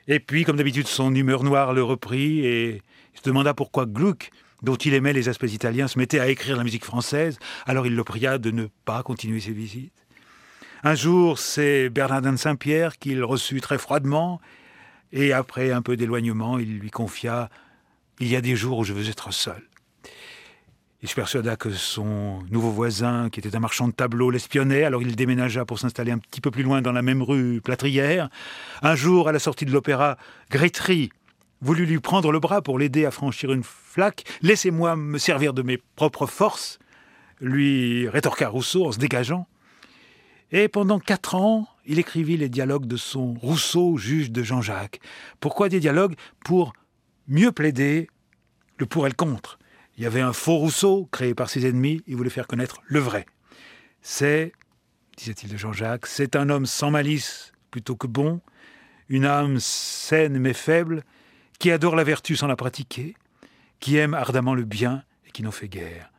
Et 0.07 0.19
puis, 0.19 0.43
comme 0.43 0.57
d'habitude, 0.57 0.87
son 0.87 1.13
humeur 1.13 1.43
noire 1.43 1.73
le 1.73 1.83
reprit 1.83 2.45
et 2.45 2.81
il 3.13 3.19
se 3.19 3.23
demanda 3.23 3.53
pourquoi 3.53 3.85
Gluck, 3.85 4.31
dont 4.61 4.75
il 4.75 4.93
aimait 4.93 5.13
les 5.13 5.29
aspects 5.29 5.51
italiens, 5.51 5.87
se 5.87 5.99
mettait 5.99 6.19
à 6.19 6.27
écrire 6.27 6.57
la 6.57 6.63
musique 6.63 6.85
française. 6.85 7.39
Alors 7.65 7.85
il 7.85 7.95
le 7.95 8.03
pria 8.03 8.37
de 8.37 8.51
ne 8.51 8.67
pas 8.85 9.03
continuer 9.03 9.39
ses 9.39 9.51
visites. 9.51 9.93
Un 10.83 10.95
jour, 10.95 11.37
c'est 11.37 11.89
Bernardin 11.89 12.33
de 12.33 12.37
Saint-Pierre 12.37 12.97
qu'il 12.97 13.23
reçut 13.23 13.61
très 13.61 13.77
froidement, 13.77 14.41
et 15.11 15.31
après 15.31 15.71
un 15.71 15.81
peu 15.81 15.95
d'éloignement, 15.95 16.57
il 16.57 16.79
lui 16.79 16.89
confia 16.89 17.49
Il 18.19 18.27
y 18.27 18.35
a 18.35 18.41
des 18.41 18.55
jours 18.55 18.79
où 18.79 18.83
je 18.83 18.93
veux 18.93 19.07
être 19.09 19.31
seul. 19.31 19.61
Il 21.03 21.09
se 21.09 21.15
persuada 21.15 21.55
que 21.55 21.71
son 21.71 22.43
nouveau 22.51 22.69
voisin, 22.69 23.31
qui 23.31 23.39
était 23.39 23.55
un 23.55 23.59
marchand 23.59 23.87
de 23.87 23.93
tableaux, 23.93 24.29
l'espionnait, 24.29 24.83
alors 24.83 25.01
il 25.01 25.15
déménagea 25.15 25.65
pour 25.65 25.79
s'installer 25.79 26.11
un 26.11 26.19
petit 26.19 26.41
peu 26.41 26.51
plus 26.51 26.61
loin 26.61 26.83
dans 26.83 26.91
la 26.91 27.01
même 27.01 27.23
rue 27.23 27.59
plâtrière. 27.59 28.29
Un 28.83 28.93
jour, 28.93 29.27
à 29.27 29.31
la 29.31 29.39
sortie 29.39 29.65
de 29.65 29.71
l'opéra, 29.71 30.17
Grétry 30.51 31.09
voulut 31.59 31.87
lui 31.87 31.99
prendre 31.99 32.31
le 32.31 32.39
bras 32.39 32.61
pour 32.61 32.77
l'aider 32.77 33.05
à 33.05 33.11
franchir 33.11 33.51
une 33.51 33.63
flaque. 33.63 34.25
Laissez-moi 34.43 34.95
me 34.95 35.17
servir 35.17 35.55
de 35.55 35.63
mes 35.63 35.79
propres 35.95 36.27
forces, 36.27 36.77
lui 37.39 38.07
rétorqua 38.07 38.49
Rousseau 38.49 38.85
en 38.85 38.91
se 38.91 38.99
dégageant. 38.99 39.47
Et 40.51 40.67
pendant 40.67 40.99
quatre 40.99 41.33
ans, 41.33 41.67
il 41.87 41.97
écrivit 41.97 42.37
les 42.37 42.49
dialogues 42.49 42.85
de 42.85 42.97
son 42.97 43.33
Rousseau, 43.33 43.97
juge 43.97 44.29
de 44.29 44.43
Jean-Jacques. 44.43 44.99
Pourquoi 45.39 45.67
des 45.67 45.79
dialogues? 45.79 46.13
Pour 46.45 46.73
mieux 47.27 47.51
plaider 47.51 48.07
le 48.77 48.85
pour 48.85 49.07
et 49.07 49.09
le 49.09 49.15
contre. 49.15 49.57
Il 50.01 50.05
y 50.05 50.07
avait 50.07 50.21
un 50.21 50.33
faux 50.33 50.57
Rousseau 50.57 51.07
créé 51.11 51.35
par 51.35 51.47
ses 51.47 51.67
ennemis, 51.67 52.01
il 52.07 52.15
voulait 52.15 52.31
faire 52.31 52.47
connaître 52.47 52.81
le 52.87 52.97
vrai. 52.97 53.27
C'est, 54.01 54.51
disait-il 55.15 55.51
de 55.51 55.57
Jean-Jacques, 55.57 56.07
c'est 56.07 56.35
un 56.35 56.49
homme 56.49 56.65
sans 56.65 56.89
malice 56.89 57.51
plutôt 57.69 57.95
que 57.95 58.07
bon, 58.07 58.41
une 59.09 59.27
âme 59.27 59.59
saine 59.59 60.39
mais 60.39 60.53
faible, 60.53 61.03
qui 61.59 61.69
adore 61.69 61.95
la 61.95 62.03
vertu 62.03 62.35
sans 62.35 62.47
la 62.47 62.55
pratiquer, 62.55 63.13
qui 63.79 63.97
aime 63.97 64.15
ardemment 64.15 64.55
le 64.55 64.63
bien 64.63 65.03
et 65.27 65.29
qui 65.29 65.43
n'en 65.43 65.51
fait 65.51 65.67
guère. 65.67 66.09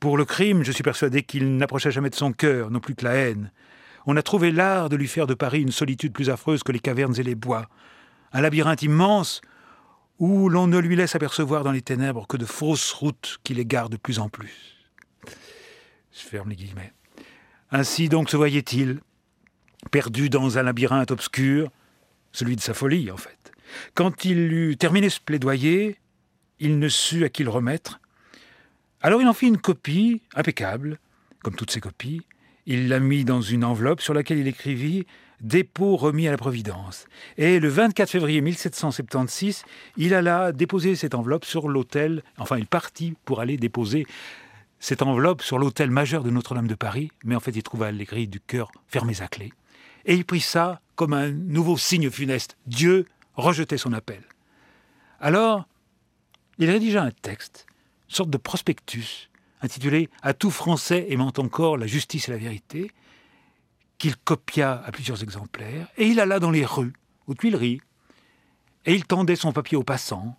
Pour 0.00 0.16
le 0.16 0.24
crime, 0.24 0.64
je 0.64 0.72
suis 0.72 0.82
persuadé 0.82 1.22
qu'il 1.22 1.58
n'approcha 1.58 1.90
jamais 1.90 2.10
de 2.10 2.16
son 2.16 2.32
cœur, 2.32 2.72
non 2.72 2.80
plus 2.80 2.96
que 2.96 3.04
la 3.04 3.14
haine. 3.14 3.52
On 4.06 4.16
a 4.16 4.22
trouvé 4.22 4.50
l'art 4.50 4.88
de 4.88 4.96
lui 4.96 5.06
faire 5.06 5.28
de 5.28 5.34
Paris 5.34 5.62
une 5.62 5.70
solitude 5.70 6.12
plus 6.12 6.28
affreuse 6.28 6.64
que 6.64 6.72
les 6.72 6.80
cavernes 6.80 7.14
et 7.20 7.22
les 7.22 7.36
bois, 7.36 7.68
un 8.32 8.40
labyrinthe 8.40 8.82
immense 8.82 9.42
où 10.18 10.48
l'on 10.48 10.66
ne 10.66 10.78
lui 10.78 10.96
laisse 10.96 11.14
apercevoir 11.14 11.62
dans 11.64 11.72
les 11.72 11.82
ténèbres 11.82 12.26
que 12.26 12.36
de 12.36 12.46
fausses 12.46 12.92
routes 12.92 13.38
qui 13.44 13.54
l'égardent 13.54 13.92
de 13.92 13.96
plus 13.96 14.18
en 14.18 14.28
plus. 14.28 14.76
Je 16.12 16.20
ferme 16.20 16.50
les 16.50 16.56
guillemets. 16.56 16.92
Ainsi 17.70 18.08
donc 18.08 18.30
se 18.30 18.36
voyait-il, 18.36 19.00
perdu 19.90 20.30
dans 20.30 20.58
un 20.58 20.62
labyrinthe 20.62 21.10
obscur, 21.10 21.70
celui 22.32 22.56
de 22.56 22.60
sa 22.60 22.74
folie 22.74 23.10
en 23.10 23.16
fait. 23.16 23.52
Quand 23.94 24.24
il 24.24 24.52
eut 24.52 24.76
terminé 24.76 25.10
ce 25.10 25.20
plaidoyer, 25.20 25.98
il 26.60 26.78
ne 26.78 26.88
sut 26.88 27.24
à 27.24 27.28
qui 27.28 27.44
le 27.44 27.50
remettre. 27.50 28.00
Alors 29.02 29.20
il 29.20 29.28
en 29.28 29.34
fit 29.34 29.48
une 29.48 29.58
copie, 29.58 30.22
impeccable, 30.34 30.98
comme 31.42 31.54
toutes 31.54 31.70
ses 31.70 31.80
copies. 31.80 32.22
Il 32.64 32.88
la 32.88 32.98
mit 32.98 33.24
dans 33.24 33.42
une 33.42 33.64
enveloppe 33.64 34.00
sur 34.00 34.14
laquelle 34.14 34.38
il 34.38 34.48
écrivit 34.48 35.06
dépôt 35.40 35.96
remis 35.96 36.28
à 36.28 36.30
la 36.30 36.36
Providence. 36.36 37.06
Et 37.36 37.60
le 37.60 37.68
24 37.68 38.10
février 38.10 38.40
1776, 38.40 39.64
il 39.96 40.14
alla 40.14 40.52
déposer 40.52 40.96
cette 40.96 41.14
enveloppe 41.14 41.44
sur 41.44 41.68
l'hôtel, 41.68 42.22
enfin 42.38 42.58
il 42.58 42.66
partit 42.66 43.14
pour 43.24 43.40
aller 43.40 43.56
déposer 43.56 44.06
cette 44.78 45.02
enveloppe 45.02 45.42
sur 45.42 45.58
l'hôtel 45.58 45.90
majeur 45.90 46.22
de 46.22 46.30
Notre-Dame 46.30 46.68
de 46.68 46.74
Paris, 46.74 47.10
mais 47.24 47.34
en 47.34 47.40
fait 47.40 47.56
il 47.56 47.62
trouva 47.62 47.90
les 47.90 48.04
grilles 48.04 48.28
du 48.28 48.40
cœur 48.40 48.70
fermées 48.88 49.20
à 49.20 49.28
clé. 49.28 49.52
Et 50.04 50.14
il 50.14 50.24
prit 50.24 50.40
ça 50.40 50.80
comme 50.94 51.12
un 51.12 51.30
nouveau 51.30 51.76
signe 51.76 52.10
funeste. 52.10 52.56
Dieu 52.66 53.06
rejetait 53.34 53.78
son 53.78 53.92
appel. 53.92 54.22
Alors, 55.20 55.66
il 56.58 56.70
rédigea 56.70 57.02
un 57.02 57.10
texte, 57.10 57.66
une 58.08 58.14
sorte 58.14 58.30
de 58.30 58.38
prospectus, 58.38 59.28
intitulé 59.62 60.08
À 60.22 60.34
tout 60.34 60.50
Français 60.50 61.06
aimant 61.10 61.32
encore 61.38 61.76
la 61.76 61.86
justice 61.86 62.28
et 62.28 62.32
la 62.32 62.38
vérité, 62.38 62.90
qu'il 63.98 64.16
copia 64.16 64.82
à 64.84 64.92
plusieurs 64.92 65.22
exemplaires, 65.22 65.88
et 65.96 66.06
il 66.06 66.20
alla 66.20 66.38
dans 66.38 66.50
les 66.50 66.64
rues, 66.64 66.92
aux 67.26 67.34
Tuileries, 67.34 67.80
et 68.84 68.94
il 68.94 69.04
tendait 69.04 69.36
son 69.36 69.52
papier 69.52 69.76
aux 69.76 69.82
passants, 69.82 70.38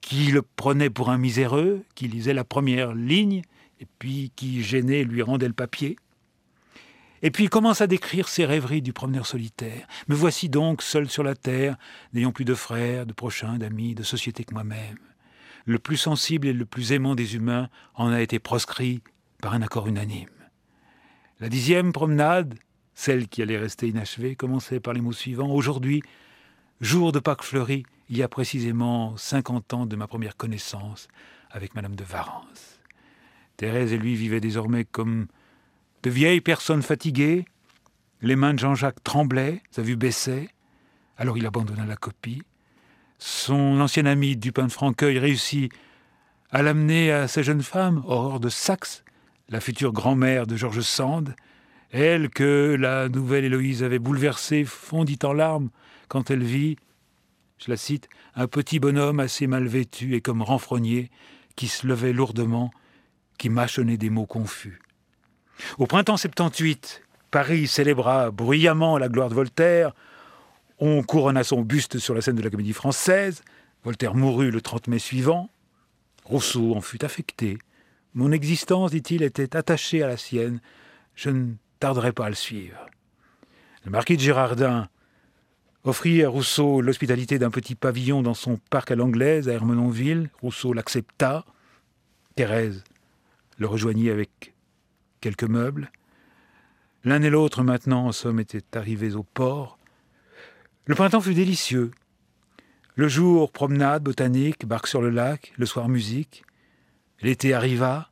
qui 0.00 0.32
le 0.32 0.42
prenaient 0.42 0.90
pour 0.90 1.10
un 1.10 1.18
miséreux, 1.18 1.84
qui 1.94 2.08
lisait 2.08 2.34
la 2.34 2.44
première 2.44 2.94
ligne, 2.94 3.42
et 3.80 3.86
puis 3.98 4.32
qui, 4.36 4.62
gêné, 4.62 5.04
lui 5.04 5.22
rendait 5.22 5.48
le 5.48 5.52
papier. 5.54 5.96
Et 7.22 7.30
puis 7.30 7.44
il 7.44 7.50
commence 7.50 7.80
à 7.80 7.86
décrire 7.86 8.28
ses 8.28 8.44
rêveries 8.44 8.82
du 8.82 8.92
promeneur 8.92 9.26
solitaire. 9.26 9.86
Me 10.08 10.14
voici 10.14 10.48
donc 10.48 10.82
seul 10.82 11.08
sur 11.08 11.22
la 11.22 11.36
terre, 11.36 11.76
n'ayant 12.12 12.32
plus 12.32 12.44
de 12.44 12.54
frères, 12.54 13.06
de 13.06 13.12
prochains, 13.12 13.58
d'amis, 13.58 13.94
de 13.94 14.02
société 14.02 14.42
que 14.44 14.54
moi-même. 14.54 14.98
Le 15.64 15.78
plus 15.78 15.96
sensible 15.96 16.48
et 16.48 16.52
le 16.52 16.66
plus 16.66 16.90
aimant 16.90 17.14
des 17.14 17.36
humains 17.36 17.68
en 17.94 18.10
a 18.10 18.20
été 18.20 18.40
proscrit 18.40 19.02
par 19.40 19.54
un 19.54 19.62
accord 19.62 19.86
unanime. 19.86 20.41
La 21.42 21.48
dixième 21.48 21.92
promenade, 21.92 22.54
celle 22.94 23.26
qui 23.26 23.42
allait 23.42 23.58
rester 23.58 23.88
inachevée, 23.88 24.36
commençait 24.36 24.78
par 24.78 24.94
les 24.94 25.00
mots 25.00 25.10
suivants. 25.10 25.50
Aujourd'hui, 25.50 26.00
jour 26.80 27.10
de 27.10 27.18
Pâques 27.18 27.42
fleuries, 27.42 27.82
il 28.08 28.16
y 28.16 28.22
a 28.22 28.28
précisément 28.28 29.16
cinquante 29.16 29.74
ans 29.74 29.84
de 29.84 29.96
ma 29.96 30.06
première 30.06 30.36
connaissance 30.36 31.08
avec 31.50 31.74
Madame 31.74 31.96
de 31.96 32.04
Varence. 32.04 32.80
Thérèse 33.56 33.92
et 33.92 33.98
lui 33.98 34.14
vivaient 34.14 34.38
désormais 34.38 34.84
comme 34.84 35.26
de 36.04 36.10
vieilles 36.10 36.40
personnes 36.40 36.80
fatiguées. 36.80 37.44
Les 38.20 38.36
mains 38.36 38.54
de 38.54 38.60
Jean-Jacques 38.60 39.02
tremblaient, 39.02 39.64
sa 39.72 39.82
vue 39.82 39.96
baissait. 39.96 40.48
Alors 41.16 41.36
il 41.36 41.44
abandonna 41.44 41.84
la 41.84 41.96
copie. 41.96 42.44
Son 43.18 43.80
ancien 43.80 44.06
ami 44.06 44.36
Dupin 44.36 44.68
de 44.68 44.72
Franqueuil 44.72 45.18
réussit 45.18 45.72
à 46.52 46.62
l'amener 46.62 47.10
à 47.10 47.26
sa 47.26 47.42
jeune 47.42 47.64
femme, 47.64 48.00
Aurore 48.06 48.38
de 48.38 48.48
Saxe, 48.48 49.02
la 49.52 49.60
future 49.60 49.92
grand-mère 49.92 50.46
de 50.46 50.56
Georges 50.56 50.80
Sand, 50.80 51.36
elle 51.90 52.30
que 52.30 52.74
la 52.80 53.10
nouvelle 53.10 53.44
Héloïse 53.44 53.84
avait 53.84 53.98
bouleversée, 53.98 54.64
fondit 54.64 55.18
en 55.24 55.34
larmes 55.34 55.68
quand 56.08 56.30
elle 56.30 56.42
vit, 56.42 56.76
je 57.58 57.70
la 57.70 57.76
cite, 57.76 58.08
un 58.34 58.46
petit 58.46 58.80
bonhomme 58.80 59.20
assez 59.20 59.46
mal 59.46 59.66
vêtu 59.66 60.14
et 60.14 60.22
comme 60.22 60.40
renfrogné, 60.40 61.10
qui 61.54 61.68
se 61.68 61.86
levait 61.86 62.14
lourdement, 62.14 62.70
qui 63.36 63.50
mâchonnait 63.50 63.98
des 63.98 64.08
mots 64.08 64.24
confus. 64.24 64.80
Au 65.76 65.86
printemps 65.86 66.16
78, 66.16 67.02
Paris 67.30 67.66
célébra 67.66 68.30
bruyamment 68.30 68.96
la 68.96 69.10
gloire 69.10 69.28
de 69.28 69.34
Voltaire. 69.34 69.94
On 70.78 71.02
couronna 71.02 71.44
son 71.44 71.60
buste 71.60 71.98
sur 71.98 72.14
la 72.14 72.22
scène 72.22 72.36
de 72.36 72.42
la 72.42 72.48
Comédie 72.48 72.72
Française. 72.72 73.42
Voltaire 73.84 74.14
mourut 74.14 74.50
le 74.50 74.62
30 74.62 74.88
mai 74.88 74.98
suivant. 74.98 75.50
Rousseau 76.24 76.74
en 76.74 76.80
fut 76.80 77.04
affecté. 77.04 77.58
Mon 78.14 78.32
existence, 78.32 78.90
dit-il, 78.90 79.22
était 79.22 79.56
attachée 79.56 80.02
à 80.02 80.06
la 80.06 80.16
sienne. 80.16 80.60
Je 81.14 81.30
ne 81.30 81.54
tarderai 81.80 82.12
pas 82.12 82.26
à 82.26 82.28
le 82.28 82.34
suivre. 82.34 82.86
Le 83.84 83.90
marquis 83.90 84.16
de 84.16 84.22
Girardin 84.22 84.88
offrit 85.84 86.22
à 86.22 86.28
Rousseau 86.28 86.80
l'hospitalité 86.80 87.38
d'un 87.38 87.50
petit 87.50 87.74
pavillon 87.74 88.22
dans 88.22 88.34
son 88.34 88.58
parc 88.70 88.90
à 88.90 88.96
l'anglaise, 88.96 89.48
à 89.48 89.52
Hermenonville. 89.52 90.30
Rousseau 90.40 90.72
l'accepta. 90.72 91.44
Thérèse 92.34 92.84
le 93.58 93.66
rejoignit 93.66 94.10
avec 94.10 94.54
quelques 95.20 95.44
meubles. 95.44 95.90
L'un 97.04 97.22
et 97.22 97.30
l'autre, 97.30 97.62
maintenant, 97.62 98.06
en 98.06 98.12
somme, 98.12 98.40
étaient 98.40 98.76
arrivés 98.76 99.14
au 99.14 99.22
port. 99.22 99.78
Le 100.86 100.94
printemps 100.94 101.20
fut 101.20 101.34
délicieux. 101.34 101.90
Le 102.94 103.08
jour, 103.08 103.50
promenade, 103.50 104.02
botanique, 104.02 104.66
barque 104.66 104.86
sur 104.86 105.00
le 105.00 105.10
lac, 105.10 105.52
le 105.56 105.66
soir, 105.66 105.88
musique. 105.88 106.44
L'été 107.22 107.54
arriva. 107.54 108.10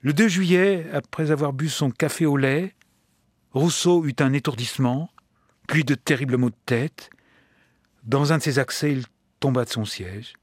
Le 0.00 0.12
2 0.12 0.28
juillet, 0.28 0.86
après 0.92 1.30
avoir 1.30 1.52
bu 1.52 1.68
son 1.68 1.90
café 1.90 2.26
au 2.26 2.36
lait, 2.36 2.74
Rousseau 3.52 4.04
eut 4.06 4.16
un 4.18 4.32
étourdissement, 4.32 5.10
puis 5.68 5.84
de 5.84 5.94
terribles 5.94 6.36
maux 6.36 6.50
de 6.50 6.56
tête. 6.66 7.10
Dans 8.02 8.32
un 8.32 8.38
de 8.38 8.42
ses 8.42 8.58
accès, 8.58 8.92
il 8.92 9.04
tomba 9.38 9.64
de 9.64 9.70
son 9.70 9.84
siège. 9.84 10.34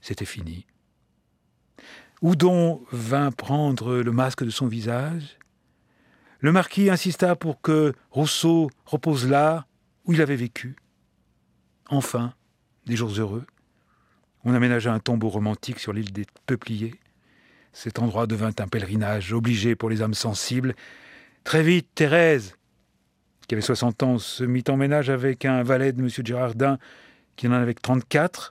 C'était 0.00 0.24
fini. 0.24 0.66
Houdon 2.20 2.84
vint 2.92 3.30
prendre 3.30 3.96
le 3.96 4.12
masque 4.12 4.44
de 4.44 4.50
son 4.50 4.66
visage? 4.66 5.38
Le 6.40 6.52
marquis 6.52 6.90
insista 6.90 7.36
pour 7.36 7.60
que 7.60 7.94
Rousseau 8.10 8.70
repose 8.84 9.28
là 9.28 9.66
où 10.04 10.12
il 10.12 10.20
avait 10.20 10.36
vécu. 10.36 10.76
Enfin, 11.88 12.34
des 12.86 12.96
jours 12.96 13.18
heureux. 13.18 13.46
On 14.44 14.54
aménagea 14.54 14.92
un 14.92 14.98
tombeau 14.98 15.30
romantique 15.30 15.78
sur 15.78 15.92
l'île 15.92 16.12
des 16.12 16.26
Peupliers. 16.46 16.94
Cet 17.72 17.98
endroit 17.98 18.26
devint 18.26 18.52
un 18.58 18.68
pèlerinage 18.68 19.32
obligé 19.32 19.74
pour 19.74 19.88
les 19.88 20.02
âmes 20.02 20.14
sensibles. 20.14 20.74
Très 21.44 21.62
vite, 21.62 21.88
Thérèse, 21.94 22.56
qui 23.48 23.54
avait 23.54 23.62
60 23.62 24.02
ans, 24.02 24.18
se 24.18 24.44
mit 24.44 24.64
en 24.68 24.76
ménage 24.76 25.10
avec 25.10 25.44
un 25.44 25.62
valet 25.62 25.92
de 25.92 26.00
M. 26.00 26.08
Girardin, 26.08 26.78
qui 27.36 27.48
en 27.48 27.52
avait 27.52 27.74
34. 27.74 28.50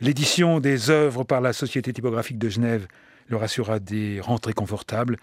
L'édition 0.00 0.60
des 0.60 0.90
œuvres 0.90 1.24
par 1.24 1.40
la 1.40 1.52
Société 1.52 1.92
typographique 1.92 2.38
de 2.38 2.48
Genève 2.48 2.86
leur 3.28 3.42
assura 3.42 3.78
des 3.78 4.20
rentrées 4.20 4.52
confortables. 4.52 5.16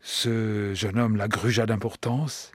Ce 0.00 0.72
jeune 0.74 0.98
homme 0.98 1.16
la 1.16 1.28
grugea 1.28 1.66
d'importance. 1.66 2.52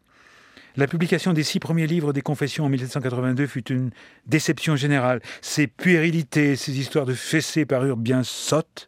La 0.77 0.87
publication 0.87 1.31
des 1.31 1.43
six 1.43 1.59
premiers 1.59 1.87
livres 1.87 2.11
des 2.11 2.21
Confessions 2.21 2.65
en 2.65 2.69
1782 2.69 3.47
fut 3.47 3.71
une 3.71 3.91
déception 4.25 4.75
générale. 4.75 5.21
Ces 5.41 5.67
puérilités, 5.67 6.57
ces 6.57 6.77
histoires 6.77 7.05
de 7.05 7.13
fessées 7.13 7.65
parurent 7.65 7.95
bien 7.95 8.23
sottes. 8.23 8.87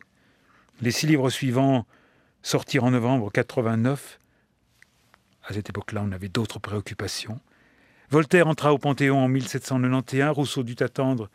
Les 0.81 0.91
six 0.91 1.07
livres 1.07 1.29
suivants 1.29 1.85
sortirent 2.41 2.83
en 2.83 2.91
novembre 2.91 3.31
89. 3.31 4.19
À 5.45 5.53
cette 5.53 5.69
époque-là, 5.69 6.03
on 6.05 6.11
avait 6.11 6.27
d'autres 6.27 6.59
préoccupations. 6.59 7.39
Voltaire 8.09 8.47
entra 8.47 8.73
au 8.73 8.77
Panthéon 8.77 9.19
en 9.19 9.29
1791. 9.29 10.35
Rousseau 10.35 10.63
dut 10.63 10.75
attendre 10.81 11.29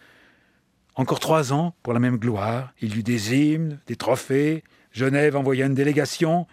encore 0.97 1.21
trois 1.21 1.55
ans 1.55 1.75
pour 1.83 1.95
la 1.95 1.99
même 1.99 2.19
gloire. 2.19 2.75
Il 2.83 2.99
eut 2.99 3.03
des 3.03 3.35
hymnes, 3.35 3.81
des 3.87 3.97
trophées. 3.97 4.65
Genève 4.91 5.35
envoya 5.35 5.65
une 5.65 5.75
délégation. 5.75 6.47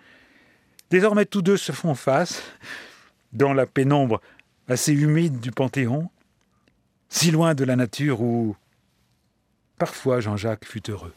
Désormais, 0.89 1.25
tous 1.25 1.41
deux 1.41 1.57
se 1.57 1.73
font 1.73 1.95
face 1.95 2.41
dans 3.33 3.53
la 3.53 3.65
pénombre 3.65 4.21
assez 4.67 4.93
humide 4.93 5.39
du 5.39 5.51
Panthéon, 5.51 6.09
si 7.09 7.31
loin 7.31 7.55
de 7.55 7.63
la 7.63 7.75
nature 7.75 8.21
où 8.21 8.55
parfois 9.77 10.19
Jean-Jacques 10.19 10.65
fut 10.65 10.89
heureux. 10.89 11.13